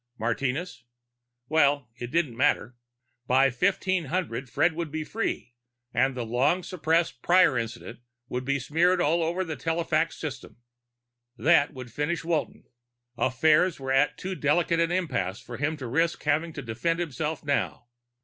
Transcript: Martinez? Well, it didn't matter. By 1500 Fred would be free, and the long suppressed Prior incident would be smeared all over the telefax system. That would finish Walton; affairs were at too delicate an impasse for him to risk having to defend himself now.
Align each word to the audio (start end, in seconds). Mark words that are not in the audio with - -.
Martinez? 0.17 0.83
Well, 1.47 1.87
it 1.95 2.09
didn't 2.09 2.35
matter. 2.35 2.75
By 3.27 3.51
1500 3.51 4.49
Fred 4.49 4.73
would 4.73 4.89
be 4.89 5.03
free, 5.03 5.53
and 5.93 6.15
the 6.15 6.25
long 6.25 6.63
suppressed 6.63 7.21
Prior 7.21 7.55
incident 7.55 7.99
would 8.27 8.43
be 8.43 8.57
smeared 8.59 8.99
all 8.99 9.21
over 9.21 9.43
the 9.43 9.55
telefax 9.55 10.13
system. 10.13 10.57
That 11.37 11.73
would 11.75 11.91
finish 11.93 12.23
Walton; 12.25 12.63
affairs 13.15 13.79
were 13.79 13.91
at 13.91 14.17
too 14.17 14.33
delicate 14.33 14.79
an 14.79 14.91
impasse 14.91 15.39
for 15.39 15.57
him 15.57 15.77
to 15.77 15.85
risk 15.85 16.23
having 16.23 16.51
to 16.53 16.63
defend 16.63 16.97
himself 16.99 17.45
now. 17.45 17.85